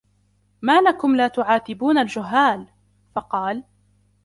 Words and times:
مَا 0.61 0.81
لَكُمْ 0.81 1.15
لَا 1.15 1.27
تُعَاتِبُونَ 1.27 1.97
الْجُهَّالَ؟ 1.97 2.67
فَقَالَ 3.15 3.63